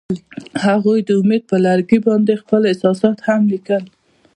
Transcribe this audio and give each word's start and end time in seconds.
هغوی 0.65 0.99
د 1.03 1.09
امید 1.19 1.41
پر 1.49 1.59
لرګي 1.65 1.99
باندې 2.07 2.39
خپل 2.41 2.61
احساسات 2.65 3.17
هم 3.27 3.41
لیکل. 3.51 3.83